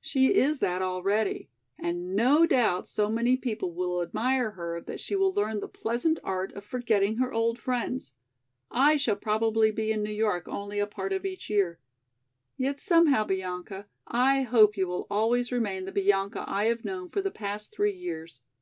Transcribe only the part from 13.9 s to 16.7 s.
I hope you will always remain the Bianca I